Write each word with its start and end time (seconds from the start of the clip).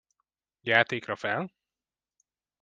Játékra 0.61 1.15
fel? 1.15 1.51